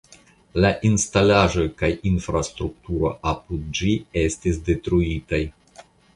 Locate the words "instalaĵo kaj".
0.87-1.89